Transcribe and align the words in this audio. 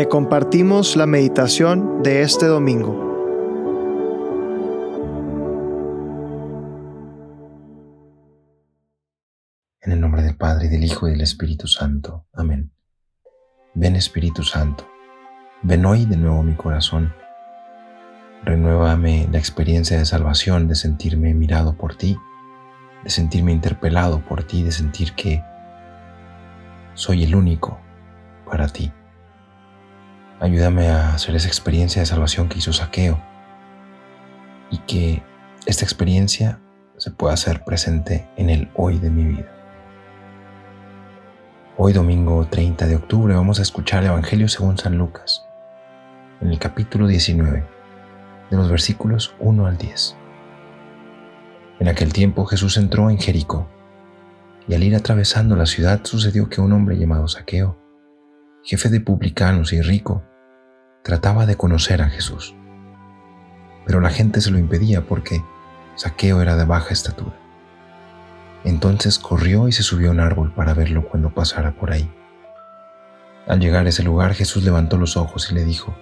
Te 0.00 0.08
compartimos 0.08 0.96
la 0.96 1.04
meditación 1.04 2.02
de 2.02 2.22
este 2.22 2.46
domingo. 2.46 2.94
En 9.82 9.92
el 9.92 10.00
nombre 10.00 10.22
del 10.22 10.38
Padre, 10.38 10.70
del 10.70 10.84
Hijo 10.84 11.06
y 11.06 11.10
del 11.10 11.20
Espíritu 11.20 11.66
Santo. 11.66 12.24
Amén. 12.32 12.72
Ven 13.74 13.94
Espíritu 13.94 14.42
Santo, 14.42 14.88
ven 15.60 15.84
hoy 15.84 16.06
de 16.06 16.16
nuevo 16.16 16.42
mi 16.42 16.54
corazón. 16.54 17.12
Renuévame 18.42 19.28
la 19.30 19.36
experiencia 19.36 19.98
de 19.98 20.06
salvación, 20.06 20.66
de 20.66 20.76
sentirme 20.76 21.34
mirado 21.34 21.76
por 21.76 21.94
ti, 21.94 22.16
de 23.04 23.10
sentirme 23.10 23.52
interpelado 23.52 24.24
por 24.26 24.44
ti, 24.44 24.62
de 24.62 24.72
sentir 24.72 25.12
que 25.12 25.44
soy 26.94 27.22
el 27.22 27.34
único 27.34 27.78
para 28.46 28.66
ti. 28.66 28.90
Ayúdame 30.42 30.88
a 30.88 31.12
hacer 31.12 31.36
esa 31.36 31.48
experiencia 31.48 32.00
de 32.00 32.06
salvación 32.06 32.48
que 32.48 32.56
hizo 32.56 32.72
Saqueo 32.72 33.22
y 34.70 34.78
que 34.78 35.22
esta 35.66 35.84
experiencia 35.84 36.58
se 36.96 37.10
pueda 37.10 37.34
hacer 37.34 37.62
presente 37.62 38.26
en 38.38 38.48
el 38.48 38.70
hoy 38.74 38.98
de 38.98 39.10
mi 39.10 39.24
vida. 39.24 39.52
Hoy 41.76 41.92
domingo 41.92 42.46
30 42.46 42.86
de 42.86 42.96
octubre 42.96 43.34
vamos 43.34 43.58
a 43.58 43.62
escuchar 43.62 44.02
el 44.02 44.08
Evangelio 44.08 44.48
según 44.48 44.78
San 44.78 44.96
Lucas, 44.96 45.44
en 46.40 46.48
el 46.48 46.58
capítulo 46.58 47.06
19, 47.06 47.62
de 48.50 48.56
los 48.56 48.70
versículos 48.70 49.34
1 49.40 49.66
al 49.66 49.76
10. 49.76 50.16
En 51.80 51.88
aquel 51.88 52.14
tiempo 52.14 52.46
Jesús 52.46 52.78
entró 52.78 53.10
en 53.10 53.18
Jericó, 53.18 53.68
y 54.66 54.74
al 54.74 54.84
ir 54.84 54.96
atravesando 54.96 55.54
la 55.54 55.66
ciudad 55.66 56.00
sucedió 56.02 56.48
que 56.48 56.62
un 56.62 56.72
hombre 56.72 56.96
llamado 56.96 57.28
Saqueo, 57.28 57.76
jefe 58.64 58.88
de 58.88 59.00
publicanos 59.00 59.74
y 59.74 59.82
rico, 59.82 60.22
trataba 61.02 61.46
de 61.46 61.56
conocer 61.56 62.02
a 62.02 62.10
Jesús. 62.10 62.54
Pero 63.86 64.00
la 64.00 64.10
gente 64.10 64.40
se 64.40 64.50
lo 64.50 64.58
impedía 64.58 65.06
porque 65.06 65.42
Saqueo 65.96 66.40
era 66.40 66.56
de 66.56 66.64
baja 66.64 66.92
estatura. 66.92 67.36
Entonces 68.64 69.18
corrió 69.18 69.68
y 69.68 69.72
se 69.72 69.82
subió 69.82 70.08
a 70.08 70.12
un 70.12 70.20
árbol 70.20 70.52
para 70.52 70.74
verlo 70.74 71.08
cuando 71.08 71.30
pasara 71.30 71.72
por 71.72 71.92
ahí. 71.92 72.12
Al 73.46 73.58
llegar 73.58 73.86
a 73.86 73.88
ese 73.88 74.02
lugar 74.02 74.34
Jesús 74.34 74.62
levantó 74.62 74.96
los 74.96 75.16
ojos 75.16 75.50
y 75.50 75.54
le 75.54 75.64
dijo, 75.64 75.94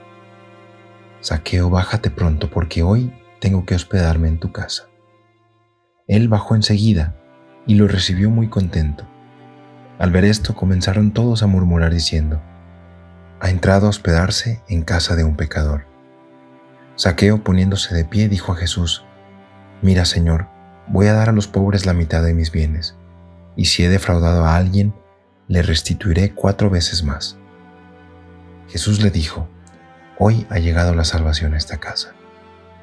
Saqueo, 1.21 1.71
bájate 1.71 2.11
pronto 2.11 2.51
porque 2.51 2.83
hoy 2.83 3.13
tengo 3.41 3.65
que 3.65 3.75
hospedarme 3.75 4.29
en 4.29 4.39
tu 4.39 4.53
casa. 4.53 4.89
Él 6.07 6.29
bajó 6.29 6.55
enseguida 6.55 7.17
y 7.67 7.75
lo 7.75 7.87
recibió 7.87 8.31
muy 8.31 8.49
contento. 8.49 9.07
Al 9.99 10.11
ver 10.11 10.25
esto 10.25 10.55
comenzaron 10.55 11.13
todos 11.13 11.43
a 11.43 11.47
murmurar 11.47 11.93
diciendo, 11.93 12.41
ha 13.41 13.51
entrado 13.51 13.87
a 13.87 13.91
hospedarse 13.91 14.63
en 14.69 14.83
casa 14.83 15.17
de 15.17 15.25
un 15.25 15.37
pecador. 15.37 15.87
Saqueo 16.97 17.45
poniéndose 17.45 17.95
de 17.95 18.05
pie 18.05 18.29
dijo 18.29 18.53
a 18.53 18.57
Jesús, 18.57 19.05
Mira 19.83 20.05
Señor, 20.05 20.49
voy 20.89 21.07
a 21.07 21.13
dar 21.13 21.29
a 21.29 21.33
los 21.33 21.47
pobres 21.47 21.87
la 21.87 21.93
mitad 21.93 22.23
de 22.23 22.35
mis 22.35 22.51
bienes, 22.51 22.97
y 23.55 23.67
si 23.67 23.85
he 23.85 23.89
defraudado 23.89 24.45
a 24.45 24.57
alguien, 24.57 24.95
le 25.47 25.63
restituiré 25.63 26.35
cuatro 26.35 26.71
veces 26.71 27.05
más. 27.05 27.37
Jesús 28.69 29.03
le 29.03 29.11
dijo, 29.11 29.49
Hoy 30.19 30.47
ha 30.51 30.59
llegado 30.59 30.95
la 30.95 31.05
salvación 31.05 31.55
a 31.55 31.59
esta 31.59 31.79
casa, 31.79 32.13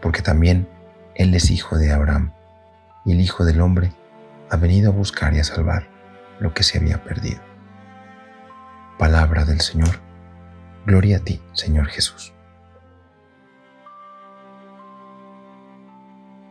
porque 0.01 0.21
también 0.21 0.69
Él 1.15 1.33
es 1.35 1.51
hijo 1.51 1.77
de 1.77 1.91
Abraham 1.91 2.31
y 3.05 3.11
el 3.11 3.21
Hijo 3.21 3.45
del 3.45 3.61
Hombre 3.61 3.93
ha 4.49 4.57
venido 4.57 4.91
a 4.91 4.93
buscar 4.93 5.33
y 5.33 5.39
a 5.39 5.43
salvar 5.43 5.87
lo 6.39 6.53
que 6.53 6.63
se 6.63 6.77
había 6.77 7.03
perdido. 7.03 7.39
Palabra 8.97 9.45
del 9.45 9.61
Señor. 9.61 10.04
Gloria 10.86 11.17
a 11.17 11.19
ti, 11.19 11.41
Señor 11.53 11.88
Jesús. 11.88 12.33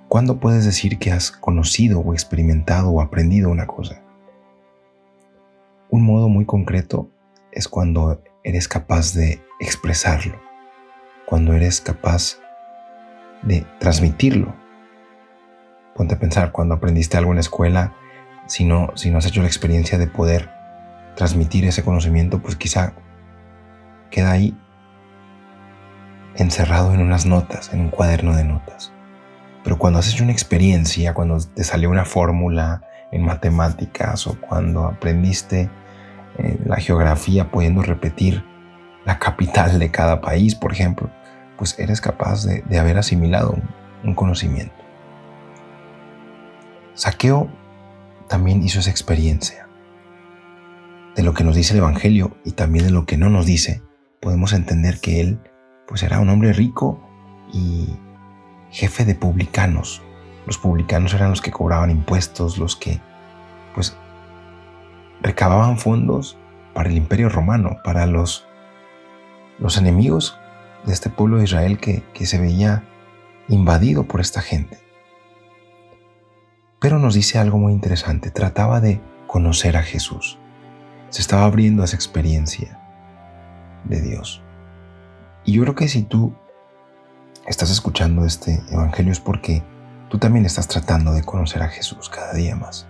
¿Cuándo 0.09 0.39
puedes 0.39 0.65
decir 0.65 0.99
que 0.99 1.13
has 1.13 1.31
conocido 1.31 2.01
o 2.01 2.13
experimentado 2.13 2.91
o 2.91 3.01
aprendido 3.01 3.51
una 3.51 3.67
cosa? 3.67 4.03
Un 5.91 6.05
modo 6.05 6.29
muy 6.29 6.45
concreto 6.45 7.09
es 7.53 7.69
cuando 7.69 8.23
eres 8.43 8.69
capaz 8.69 9.15
de 9.15 9.43
expresarlo, 9.61 10.41
cuando 11.27 11.53
eres 11.53 11.81
capaz 11.81 12.39
de 13.43 13.67
transmitirlo 13.79 14.55
Ponte 15.95 16.17
a 16.17 16.19
pensar, 16.19 16.51
cuando 16.51 16.75
aprendiste 16.75 17.17
algo 17.17 17.31
en 17.31 17.37
la 17.37 17.41
escuela, 17.41 17.95
si 18.47 18.65
no, 18.65 18.91
si 18.97 19.11
no 19.11 19.19
has 19.19 19.27
hecho 19.27 19.41
la 19.41 19.47
experiencia 19.47 19.97
de 19.97 20.09
poder 20.09 20.51
transmitir 21.15 21.65
ese 21.67 21.85
conocimiento, 21.85 22.41
pues 22.41 22.57
quizá 22.57 22.95
queda 24.15 24.31
ahí 24.31 24.57
encerrado 26.37 26.95
en 26.95 27.01
unas 27.01 27.27
notas, 27.27 27.73
en 27.73 27.81
un 27.81 27.89
cuaderno 27.89 28.37
de 28.37 28.45
notas. 28.45 28.93
Pero 29.65 29.77
cuando 29.77 29.99
has 29.99 30.09
hecho 30.09 30.23
una 30.23 30.33
experiencia, 30.33 31.15
cuando 31.15 31.39
te 31.39 31.65
salió 31.65 31.91
una 31.91 32.05
fórmula 32.05 32.83
en 33.11 33.23
matemáticas 33.23 34.29
o 34.29 34.41
cuando 34.41 34.85
aprendiste 34.85 35.69
eh, 36.39 36.59
la 36.65 36.77
geografía 36.77 37.51
pudiendo 37.51 37.83
repetir 37.83 38.45
la 39.05 39.19
capital 39.19 39.81
de 39.81 39.91
cada 39.91 40.21
país, 40.21 40.55
por 40.55 40.73
ejemplo, 40.73 41.11
pues 41.59 41.77
eres 41.81 42.01
capaz 42.01 42.45
de, 42.45 42.79
haber 42.79 42.99
asimilado 42.99 43.59
un 44.05 44.15
conocimiento. 44.15 44.77
Saqueo 46.95 47.49
también 48.29 48.63
hizo 48.63 48.79
esa 48.79 48.91
experiencia. 48.91 49.67
De 51.17 51.23
lo 51.23 51.35
que 51.35 51.45
nos 51.45 51.57
dice 51.57 51.75
el 51.75 51.79
Evangelio 51.79 52.37
y 52.45 52.53
también 52.53 52.87
de 52.87 52.91
lo 52.91 53.07
que 53.07 53.17
no 53.17 53.31
nos 53.31 53.47
dice, 53.47 53.83
podemos 54.25 54.55
entender 54.55 55.01
que 55.01 55.21
él 55.21 55.39
pues 55.87 56.03
era 56.03 56.19
un 56.19 56.31
hombre 56.31 56.55
rico 56.55 56.99
y 57.53 57.95
jefe 58.71 59.05
de 59.05 59.15
publicanos. 59.15 60.03
Los 60.47 60.57
publicanos 60.57 61.13
eran 61.13 61.29
los 61.29 61.43
que 61.43 61.51
cobraban 61.51 61.91
impuestos, 61.91 62.57
los 62.57 62.75
que 62.75 63.03
pues 63.75 63.95
recababan 65.21 65.77
fondos 65.77 66.39
para 66.73 66.89
el 66.89 66.97
imperio 66.97 67.29
romano, 67.29 67.77
para 67.85 68.07
los, 68.07 68.47
los 69.59 69.77
enemigos 69.77 70.39
de 70.87 70.95
este 70.95 71.11
pueblo 71.11 71.37
de 71.37 71.45
Israel 71.45 71.79
que, 71.79 72.03
que 72.15 72.25
se 72.25 72.41
veía 72.41 72.83
invadido 73.49 74.05
por 74.05 74.23
esta 74.23 74.41
gente. 74.41 74.79
Pero 76.81 76.99
nos 76.99 77.13
dice 77.13 77.39
algo 77.39 77.59
muy 77.59 77.75
interesante. 77.75 78.31
Trataba 78.31 78.81
de 78.81 79.03
conocer 79.27 79.77
a 79.77 79.83
Jesús. 79.83 80.39
Se 81.11 81.21
estaba 81.21 81.45
abriendo 81.45 81.83
a 81.83 81.85
esa 81.85 81.97
experiencia 81.97 82.84
de 83.85 84.01
Dios. 84.01 84.43
Y 85.45 85.53
yo 85.53 85.63
creo 85.63 85.75
que 85.75 85.89
si 85.89 86.03
tú 86.03 86.35
estás 87.47 87.71
escuchando 87.71 88.25
este 88.25 88.63
Evangelio 88.71 89.13
es 89.13 89.21
porque 89.21 89.63
tú 90.09 90.19
también 90.19 90.47
estás 90.47 90.69
tratando 90.69 91.13
de 91.13 91.23
conocer 91.23 91.63
a 91.63 91.69
Jesús 91.69 92.09
cada 92.09 92.33
día 92.33 92.57
más. 92.57 92.87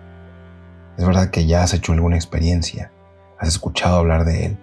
Es 0.97 1.05
verdad 1.05 1.31
que 1.31 1.47
ya 1.47 1.63
has 1.63 1.75
hecho 1.75 1.93
alguna 1.93 2.17
experiencia, 2.17 2.93
has 3.39 3.49
escuchado 3.49 3.99
hablar 3.99 4.25
de 4.25 4.47
Él, 4.47 4.59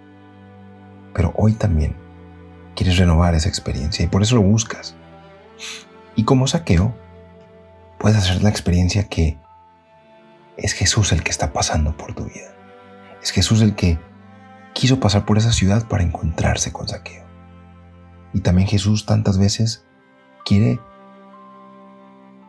pero 1.12 1.32
hoy 1.36 1.52
también 1.52 1.94
quieres 2.74 2.96
renovar 2.96 3.34
esa 3.34 3.48
experiencia 3.48 4.04
y 4.04 4.08
por 4.08 4.22
eso 4.22 4.36
lo 4.36 4.42
buscas. 4.42 4.94
Y 6.16 6.24
como 6.24 6.46
saqueo, 6.46 6.94
puedes 7.98 8.16
hacer 8.16 8.42
la 8.42 8.48
experiencia 8.48 9.08
que 9.08 9.38
es 10.56 10.72
Jesús 10.72 11.12
el 11.12 11.22
que 11.22 11.30
está 11.30 11.52
pasando 11.52 11.96
por 11.96 12.14
tu 12.14 12.24
vida. 12.24 12.52
Es 13.22 13.30
Jesús 13.30 13.60
el 13.62 13.74
que 13.74 13.98
quiso 14.74 15.00
pasar 15.00 15.24
por 15.24 15.38
esa 15.38 15.52
ciudad 15.52 15.86
para 15.88 16.02
encontrarse 16.02 16.72
con 16.72 16.88
Saqueo. 16.88 17.24
Y 18.32 18.40
también 18.40 18.68
Jesús 18.68 19.06
tantas 19.06 19.38
veces 19.38 19.84
quiere 20.44 20.80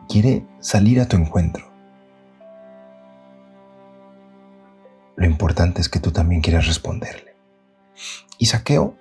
quiere 0.08 0.46
salir 0.60 1.00
a 1.00 1.08
tu 1.08 1.16
encuentro. 1.16 1.72
Lo 5.16 5.26
importante 5.26 5.80
es 5.80 5.88
que 5.88 6.00
tú 6.00 6.10
también 6.10 6.42
quieras 6.42 6.66
responderle. 6.66 7.34
Y 8.38 8.46
Saqueo 8.46 8.96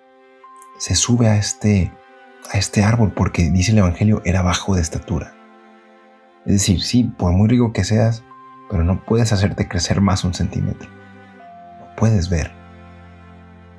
se 0.78 0.96
sube 0.96 1.28
a 1.28 1.38
este 1.38 1.92
a 2.52 2.58
este 2.58 2.84
árbol 2.84 3.14
porque 3.14 3.50
dice 3.50 3.72
el 3.72 3.80
evangelio 3.80 4.22
era 4.26 4.42
bajo 4.42 4.76
de 4.76 4.82
estatura. 4.82 5.34
Es 6.46 6.54
decir, 6.54 6.82
sí, 6.82 7.06
por 7.06 7.32
muy 7.32 7.48
rico 7.48 7.72
que 7.72 7.86
seas, 7.86 8.24
pero 8.70 8.84
no 8.84 9.04
puedes 9.06 9.32
hacerte 9.32 9.68
crecer 9.68 10.02
más 10.02 10.24
un 10.26 10.34
centímetro. 10.34 10.90
No 11.80 11.96
puedes 11.96 12.30
ver 12.30 12.63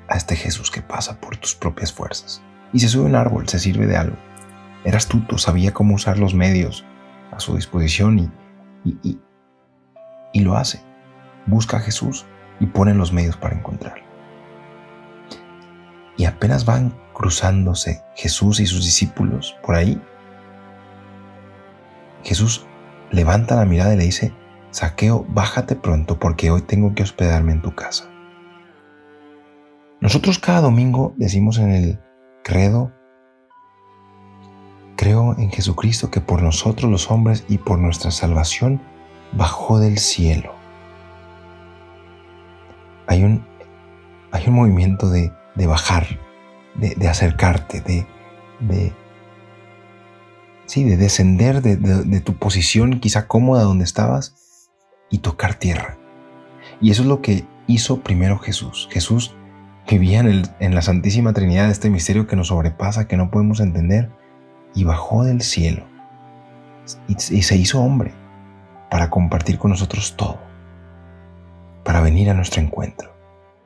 a 0.08 0.16
este 0.16 0.36
Jesús 0.36 0.70
que 0.70 0.82
pasa 0.82 1.20
por 1.20 1.36
tus 1.36 1.54
propias 1.54 1.92
fuerzas. 1.92 2.42
Y 2.72 2.80
se 2.80 2.88
sube 2.88 3.04
un 3.04 3.14
árbol, 3.14 3.48
se 3.48 3.58
sirve 3.58 3.86
de 3.86 3.96
algo. 3.96 4.16
Era 4.84 4.98
astuto, 4.98 5.38
sabía 5.38 5.72
cómo 5.72 5.94
usar 5.94 6.18
los 6.18 6.34
medios 6.34 6.84
a 7.32 7.40
su 7.40 7.56
disposición 7.56 8.18
y, 8.18 8.30
y, 8.84 9.18
y 10.32 10.40
lo 10.40 10.56
hace. 10.56 10.82
Busca 11.46 11.78
a 11.78 11.80
Jesús 11.80 12.26
y 12.60 12.66
pone 12.66 12.94
los 12.94 13.12
medios 13.12 13.36
para 13.36 13.56
encontrarlo. 13.56 14.04
Y 16.16 16.26
apenas 16.26 16.64
van 16.64 16.94
cruzándose 17.14 18.02
Jesús 18.16 18.60
y 18.60 18.66
sus 18.66 18.84
discípulos 18.84 19.56
por 19.62 19.76
ahí, 19.76 20.00
Jesús 22.22 22.66
levanta 23.10 23.56
la 23.56 23.64
mirada 23.64 23.94
y 23.94 23.98
le 23.98 24.04
dice, 24.04 24.34
Saqueo, 24.70 25.24
bájate 25.28 25.76
pronto 25.76 26.18
porque 26.18 26.50
hoy 26.50 26.62
tengo 26.62 26.94
que 26.94 27.02
hospedarme 27.02 27.52
en 27.52 27.62
tu 27.62 27.74
casa. 27.74 28.10
Nosotros 30.04 30.38
cada 30.38 30.60
domingo 30.60 31.14
decimos 31.16 31.56
en 31.56 31.70
el 31.70 31.98
credo, 32.42 32.92
creo 34.96 35.34
en 35.38 35.50
Jesucristo 35.50 36.10
que 36.10 36.20
por 36.20 36.42
nosotros 36.42 36.90
los 36.90 37.10
hombres 37.10 37.42
y 37.48 37.56
por 37.56 37.78
nuestra 37.78 38.10
salvación 38.10 38.82
bajó 39.32 39.80
del 39.80 39.96
cielo. 39.96 40.52
Hay 43.06 43.24
un, 43.24 43.46
hay 44.30 44.46
un 44.46 44.52
movimiento 44.52 45.08
de, 45.08 45.32
bajar, 45.66 46.06
de, 46.74 47.08
acercarte, 47.08 47.80
de, 47.80 48.06
de, 48.60 48.92
sí, 50.66 50.84
de 50.84 50.98
descender 50.98 51.62
de, 51.62 51.76
de 51.76 52.20
tu 52.20 52.34
posición 52.34 53.00
quizá 53.00 53.26
cómoda 53.26 53.62
donde 53.62 53.84
estabas 53.84 54.68
y 55.08 55.20
tocar 55.20 55.54
tierra. 55.54 55.96
Y 56.82 56.90
eso 56.90 57.00
es 57.00 57.08
lo 57.08 57.22
que 57.22 57.46
hizo 57.66 58.00
primero 58.00 58.38
Jesús. 58.38 58.86
Jesús 58.92 59.34
vivía 59.88 60.20
en, 60.20 60.75
la 60.75 60.82
Santísima 60.82 61.32
Trinidad, 61.32 61.70
este 61.70 61.90
misterio 61.90 62.26
que 62.26 62.36
nos 62.36 62.48
sobrepasa, 62.48 63.06
que 63.06 63.16
no 63.16 63.31
podemos 63.31 63.60
entender, 63.60 64.10
y 64.75 64.84
bajó 64.84 65.25
del 65.25 65.40
cielo 65.40 65.84
y, 67.06 67.14
se 67.14 67.56
hizo 67.56 67.81
hombre 67.81 68.12
para 68.90 69.08
compartir 69.08 69.58
con 69.58 69.70
nosotros 69.70 70.16
todo, 70.16 70.38
para 71.84 72.00
venir 72.00 72.31
a 72.31 72.34
nuestro 72.34 72.60
encuentro, 72.60 73.14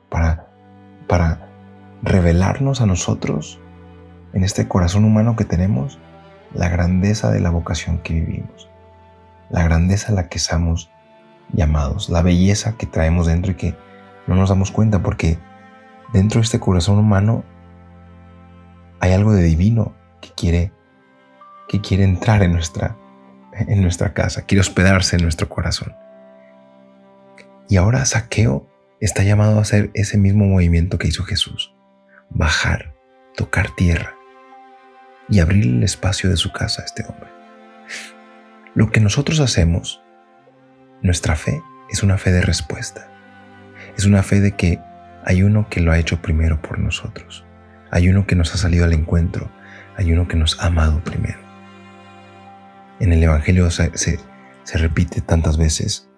para, 0.09 0.47
para 1.07 1.49
revelarnos 2.03 2.81
a 2.81 2.85
nosotros 2.85 3.59
en 4.33 4.43
este 4.43 4.67
corazón 4.67 5.05
humano 5.05 5.35
que 5.35 5.45
tenemos 5.45 5.99
la 6.53 6.69
grandeza 6.69 7.31
de 7.31 7.39
la 7.39 7.49
vocación 7.49 7.99
que 7.99 8.13
vivimos, 8.13 8.69
la 9.49 9.63
grandeza 9.63 10.11
a 10.11 10.15
la 10.15 10.29
que 10.29 10.37
estamos 10.37 10.91
llamados, 11.53 12.09
la 12.09 12.21
belleza 12.21 12.77
que 12.77 12.85
traemos 12.85 13.25
dentro 13.25 13.51
y 13.51 13.55
que 13.55 13.75
no 14.27 14.35
nos 14.35 14.49
damos 14.49 14.69
cuenta 14.71 15.01
porque 15.01 15.39
dentro 16.13 16.39
de 16.39 16.45
este 16.45 16.59
corazón 16.59 16.97
humano 16.97 17.43
hay 18.99 19.13
algo 19.13 19.33
de 19.33 19.43
divino 19.43 19.95
que 20.21 20.29
quiere, 20.35 20.71
que 21.67 21.81
quiere 21.81 22.03
entrar 22.03 22.43
en 22.43 22.53
nuestra, 22.53 22.97
en 23.53 23.81
nuestra 23.81 24.13
casa, 24.13 24.45
quiere 24.45 24.61
hospedarse 24.61 25.15
en 25.15 25.23
nuestro 25.23 25.47
corazón. 25.47 25.95
Y 27.69 27.77
ahora 27.77 28.05
Saqueo 28.05 28.67
está 28.99 29.23
llamado 29.23 29.57
a 29.57 29.61
hacer 29.61 29.91
ese 29.93 30.17
mismo 30.17 30.45
movimiento 30.45 30.97
que 30.97 31.07
hizo 31.07 31.23
Jesús, 31.23 31.73
bajar, 32.29 32.95
tocar 33.35 33.73
tierra 33.75 34.15
y 35.29 35.39
abrir 35.39 35.65
el 35.65 35.83
espacio 35.83 36.29
de 36.29 36.37
su 36.37 36.51
casa 36.51 36.81
a 36.81 36.85
este 36.85 37.05
hombre. 37.05 37.29
Lo 38.73 38.91
que 38.91 38.99
nosotros 38.99 39.39
hacemos, 39.39 40.01
nuestra 41.01 41.35
fe, 41.35 41.61
es 41.89 42.03
una 42.03 42.17
fe 42.17 42.31
de 42.31 42.41
respuesta. 42.41 43.09
Es 43.97 44.05
una 44.05 44.23
fe 44.23 44.41
de 44.41 44.51
que 44.55 44.79
hay 45.29 45.43
uno 45.43 45.67
que 45.69 45.79
lo 45.79 45.91
ha 45.91 45.99
hecho 45.99 46.23
primero 46.23 46.59
por 46.59 46.79
nosotros. 46.79 47.45
Hay 47.91 48.09
uno 48.09 48.25
que 48.25 48.35
nos 48.35 48.51
ha 48.55 48.57
salido 48.57 48.85
al 48.85 48.93
encuentro. 48.93 49.51
Hay 49.95 50.11
uno 50.11 50.27
que 50.27 50.35
nos 50.35 50.59
ha 50.59 50.65
amado 50.65 51.03
primero. 51.03 51.37
En 52.99 53.13
el 53.13 53.21
Evangelio 53.21 53.69
se, 53.69 53.95
se, 53.95 54.17
repite 54.73 55.21
tantas 55.21 55.55
veces. 55.55 56.09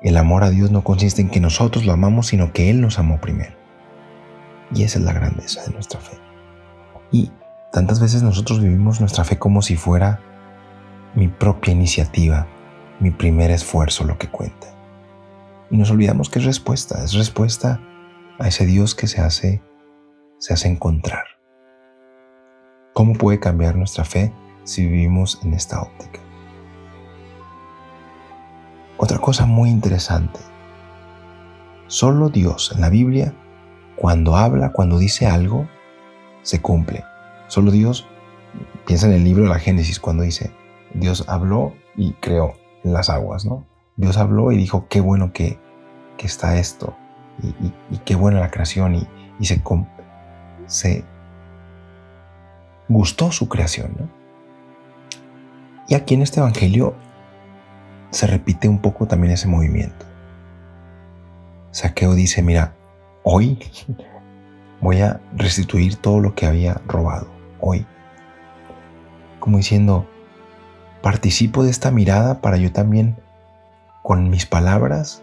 El 0.00 0.16
amor 0.16 0.44
a 0.44 0.50
Dios 0.50 0.70
no 0.70 0.82
consiste 0.82 1.20
en 1.20 1.28
que 1.28 1.40
nosotros 1.40 1.84
lo 1.84 1.92
amamos, 1.92 2.28
sino 2.28 2.54
que 2.54 2.70
Él 2.70 2.80
nos 2.80 2.98
amó 2.98 3.20
primero. 3.20 3.54
Y 4.74 4.84
esa 4.84 4.98
es 4.98 5.04
la 5.04 5.12
grandeza 5.12 5.62
de 5.64 5.74
nuestra 5.74 6.00
fe. 6.00 6.16
Y 7.12 7.30
tantas 7.70 8.00
veces 8.00 8.22
nosotros 8.22 8.62
vivimos 8.62 8.98
nuestra 8.98 9.24
fe 9.24 9.36
como 9.36 9.60
si 9.60 9.76
fuera 9.76 10.20
mi 11.14 11.28
propia 11.28 11.74
iniciativa, 11.74 12.46
mi 12.98 13.10
primer 13.10 13.50
esfuerzo 13.50 14.04
lo 14.04 14.16
que 14.16 14.28
cuenta. 14.28 14.68
Y 15.70 15.76
nos 15.76 15.90
olvidamos 15.90 16.30
que 16.30 16.38
es 16.38 16.46
respuesta, 16.46 17.04
es 17.04 17.12
respuesta 17.12 17.78
a 18.38 18.48
ese 18.48 18.66
Dios 18.66 18.94
que 18.94 19.06
se 19.06 19.20
hace, 19.20 19.62
se 20.38 20.54
hace 20.54 20.68
encontrar. 20.68 21.24
¿Cómo 22.92 23.14
puede 23.14 23.40
cambiar 23.40 23.76
nuestra 23.76 24.04
fe 24.04 24.32
si 24.64 24.86
vivimos 24.86 25.40
en 25.42 25.54
esta 25.54 25.82
óptica? 25.82 26.20
Otra 28.98 29.18
cosa 29.18 29.46
muy 29.46 29.70
interesante. 29.70 30.40
Solo 31.86 32.30
Dios 32.30 32.72
en 32.74 32.80
la 32.80 32.90
Biblia, 32.90 33.34
cuando 33.96 34.36
habla, 34.36 34.72
cuando 34.72 34.98
dice 34.98 35.26
algo, 35.26 35.68
se 36.42 36.60
cumple. 36.60 37.04
Solo 37.48 37.70
Dios, 37.70 38.06
piensa 38.86 39.06
en 39.06 39.12
el 39.12 39.24
libro 39.24 39.44
de 39.44 39.50
la 39.50 39.58
Génesis, 39.58 40.00
cuando 40.00 40.22
dice, 40.22 40.50
Dios 40.94 41.24
habló 41.28 41.74
y 41.96 42.12
creó 42.14 42.54
las 42.82 43.10
aguas, 43.10 43.44
¿no? 43.44 43.66
Dios 43.96 44.16
habló 44.16 44.52
y 44.52 44.56
dijo, 44.56 44.88
qué 44.88 45.00
bueno 45.00 45.32
que, 45.32 45.58
que 46.16 46.26
está 46.26 46.58
esto 46.58 46.96
y, 47.42 47.98
qué 48.04 48.14
buena 48.14 48.40
la 48.40 48.50
creación 48.50 48.94
y, 48.94 49.44
se, 49.44 49.62
se 50.66 51.04
gustó 52.88 53.32
su 53.32 53.48
creación. 53.48 53.92
¿no? 53.98 54.08
Y 55.88 55.94
aquí 55.94 56.14
en 56.14 56.22
este 56.22 56.40
Evangelio 56.40 56.94
se 58.10 58.26
repite 58.26 58.68
un 58.68 58.78
poco 58.78 59.06
también 59.06 59.32
ese 59.32 59.48
movimiento. 59.48 60.06
Saqueo 61.70 62.14
dice, 62.14 62.42
mira, 62.42 62.74
hoy 63.22 63.58
voy 64.80 65.00
a 65.00 65.20
restituir 65.34 65.96
todo 65.96 66.20
lo 66.20 66.34
que 66.34 66.46
había 66.46 66.80
robado, 66.86 67.28
hoy. 67.60 67.86
Como 69.40 69.58
diciendo, 69.58 70.08
participo 71.02 71.62
de 71.64 71.70
esta 71.70 71.90
mirada 71.90 72.40
para 72.40 72.56
yo 72.56 72.72
también, 72.72 73.16
con 74.02 74.30
mis 74.30 74.46
palabras, 74.46 75.22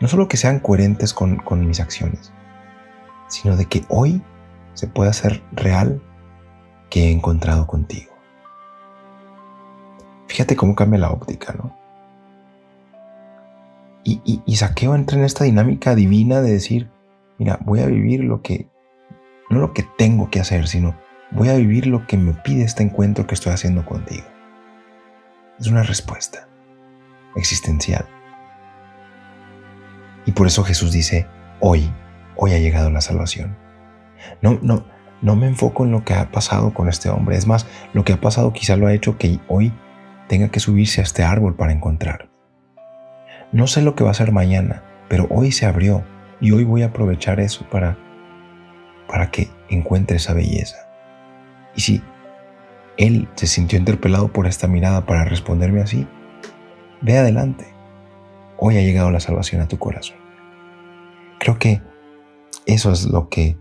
no 0.00 0.08
solo 0.08 0.28
que 0.28 0.36
sean 0.36 0.60
coherentes 0.60 1.14
con, 1.14 1.40
mis 1.66 1.80
acciones, 1.80 2.32
sino 3.28 3.56
de 3.56 3.66
que 3.66 3.84
hoy 3.88 4.22
se 4.74 4.86
pueda 4.86 5.10
hacer 5.10 5.42
real 5.52 6.02
que 6.90 7.04
he 7.04 7.10
encontrado 7.10 7.66
contigo. 7.66 8.12
Fíjate 10.28 10.56
cómo 10.56 10.74
cambia 10.74 11.00
la 11.00 11.10
óptica, 11.10 11.54
¿no? 11.54 11.74
Y, 14.04 14.40
y, 14.46 14.56
Saqueo 14.56 14.94
entra 14.94 15.18
en 15.18 15.24
esta 15.24 15.42
dinámica 15.42 15.96
divina 15.96 16.40
de 16.40 16.52
decir, 16.52 16.88
mira, 17.38 17.58
voy 17.64 17.80
a 17.80 17.86
vivir 17.86 18.22
lo 18.22 18.40
que, 18.40 18.68
no 19.50 19.58
lo 19.58 19.72
que 19.72 19.84
tengo 19.98 20.30
que 20.30 20.38
hacer, 20.38 20.68
sino 20.68 20.96
voy 21.32 21.48
a 21.48 21.56
vivir 21.56 21.88
lo 21.88 22.06
que 22.06 22.16
me 22.16 22.32
pide 22.32 22.62
este 22.62 22.84
encuentro 22.84 23.26
que 23.26 23.34
estoy 23.34 23.52
haciendo 23.52 23.84
contigo. 23.84 24.24
Es 25.58 25.66
una 25.66 25.82
respuesta 25.82 26.46
existencial. 27.34 28.06
Y 30.26 30.32
por 30.32 30.46
eso 30.46 30.64
Jesús 30.64 30.92
dice, 30.92 31.26
hoy, 31.60 31.90
hoy 32.36 32.52
ha 32.52 32.58
llegado 32.58 32.90
la 32.90 33.00
salvación. 33.00 33.56
No, 34.42 34.58
no, 34.60 34.84
no 35.22 35.36
me 35.36 35.46
enfoco 35.46 35.84
en 35.84 35.92
lo 35.92 36.04
que 36.04 36.14
ha 36.14 36.30
pasado 36.30 36.74
con 36.74 36.88
este 36.88 37.08
hombre. 37.08 37.36
Es 37.36 37.46
más, 37.46 37.66
lo 37.94 38.04
que 38.04 38.12
ha 38.12 38.20
pasado 38.20 38.52
quizá 38.52 38.76
lo 38.76 38.86
ha 38.86 38.92
hecho 38.92 39.16
que 39.16 39.38
hoy 39.48 39.72
tenga 40.28 40.48
que 40.48 40.60
subirse 40.60 41.00
a 41.00 41.04
este 41.04 41.22
árbol 41.22 41.54
para 41.54 41.72
encontrar. 41.72 42.28
No 43.52 43.66
sé 43.66 43.80
lo 43.82 43.94
que 43.94 44.04
va 44.04 44.10
a 44.10 44.14
ser 44.14 44.32
mañana, 44.32 44.82
pero 45.08 45.26
hoy 45.30 45.52
se 45.52 45.66
abrió 45.66 46.04
y 46.40 46.50
hoy 46.50 46.64
voy 46.64 46.82
a 46.82 46.86
aprovechar 46.86 47.40
eso 47.40 47.66
para, 47.70 47.96
para 49.08 49.30
que 49.30 49.48
encuentre 49.68 50.16
esa 50.16 50.34
belleza. 50.34 50.76
Y 51.74 51.80
si 51.80 52.02
él 52.96 53.28
se 53.34 53.46
sintió 53.46 53.78
interpelado 53.78 54.28
por 54.28 54.46
esta 54.46 54.66
mirada 54.66 55.06
para 55.06 55.24
responderme 55.24 55.82
así, 55.82 56.06
ve 57.00 57.18
adelante. 57.18 57.75
Hoy 58.58 58.78
ha 58.78 58.82
llegado 58.82 59.10
la 59.10 59.20
salvación 59.20 59.60
a 59.60 59.68
tu 59.68 59.78
corazón. 59.78 60.16
Creo 61.38 61.58
que 61.58 61.82
eso 62.64 62.90
es 62.90 63.04
lo 63.04 63.28
que 63.28 63.58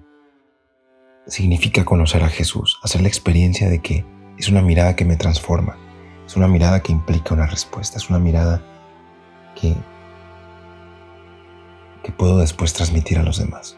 significa 1.28 1.86
conocer 1.86 2.24
a 2.24 2.30
Jesús, 2.30 2.80
hacer 2.84 3.02
la 3.02 3.08
experiencia 3.08 3.70
de 3.70 3.80
que 3.80 4.06
es 4.38 4.50
una 4.50 4.62
mirada 4.62 4.96
que 4.96 5.06
me 5.06 5.18
transforma, 5.18 5.78
es 6.26 6.36
una 6.36 6.48
mirada 6.48 6.82
que 6.82 6.92
implica 6.92 7.34
una 7.34 7.46
respuesta, 7.46 7.98
es 7.98 8.10
una 8.10 8.20
mirada 8.20 8.62
que, 9.60 9.76
que 12.04 12.12
puedo 12.12 12.38
después 12.38 12.74
transmitir 12.74 13.18
a 13.18 13.24
los 13.24 13.38
demás. 13.38 13.78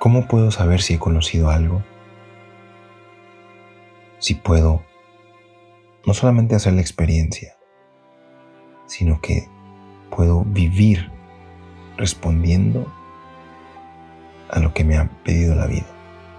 ¿Cómo 0.00 0.28
puedo 0.28 0.50
saber 0.50 0.82
si 0.82 0.94
he 0.94 0.98
conocido 0.98 1.50
algo? 1.50 1.82
Si 4.18 4.34
puedo 4.34 4.84
no 6.06 6.12
solamente 6.12 6.54
hacer 6.54 6.74
la 6.74 6.82
experiencia, 6.82 7.56
sino 8.86 9.20
que 9.20 9.48
puedo 10.10 10.44
vivir 10.44 11.10
respondiendo 11.96 12.92
a 14.50 14.58
lo 14.60 14.72
que 14.74 14.84
me 14.84 14.96
ha 14.96 15.08
pedido 15.24 15.54
la 15.54 15.66
vida, 15.66 15.86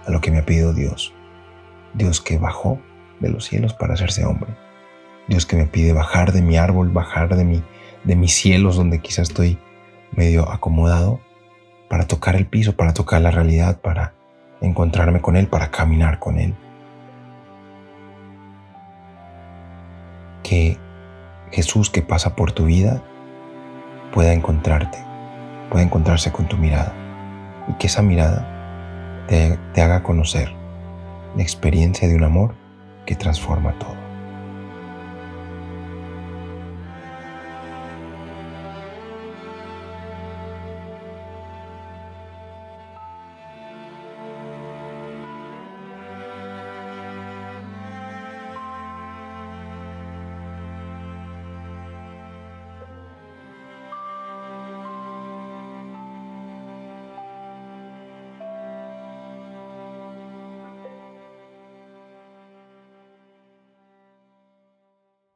a 0.06 0.10
lo 0.10 0.20
que 0.20 0.30
me 0.30 0.38
ha 0.38 0.46
pedido 0.46 0.72
Dios. 0.72 1.12
Dios 1.94 2.20
que 2.20 2.38
bajó 2.38 2.78
de 3.20 3.30
los 3.30 3.46
cielos 3.46 3.74
para 3.74 3.94
hacerse 3.94 4.24
hombre. 4.24 4.54
Dios 5.28 5.46
que 5.46 5.56
me 5.56 5.66
pide 5.66 5.92
bajar 5.92 6.32
de 6.32 6.42
mi 6.42 6.56
árbol, 6.56 6.90
bajar 6.90 7.34
de, 7.34 7.44
mi, 7.44 7.62
de 8.04 8.16
mis 8.16 8.34
cielos 8.34 8.76
donde 8.76 9.00
quizás 9.00 9.28
estoy 9.28 9.58
medio 10.12 10.50
acomodado, 10.50 11.20
para 11.88 12.06
tocar 12.06 12.36
el 12.36 12.46
piso, 12.46 12.74
para 12.76 12.92
tocar 12.92 13.20
la 13.22 13.30
realidad, 13.30 13.80
para 13.80 14.14
encontrarme 14.60 15.20
con 15.20 15.36
Él, 15.36 15.46
para 15.46 15.70
caminar 15.70 16.18
con 16.18 16.38
Él. 16.38 16.54
Que 20.42 20.78
Jesús 21.50 21.90
que 21.90 22.02
pasa 22.02 22.36
por 22.36 22.52
tu 22.52 22.66
vida 22.66 23.02
pueda 24.12 24.32
encontrarte, 24.32 24.98
pueda 25.70 25.84
encontrarse 25.84 26.32
con 26.32 26.46
tu 26.46 26.56
mirada 26.56 26.92
y 27.68 27.74
que 27.74 27.86
esa 27.86 28.02
mirada 28.02 29.24
te, 29.28 29.58
te 29.72 29.82
haga 29.82 30.02
conocer 30.02 30.52
la 31.36 31.42
experiencia 31.42 32.08
de 32.08 32.14
un 32.14 32.24
amor 32.24 32.54
que 33.04 33.14
transforma 33.14 33.72
todo. 33.78 33.95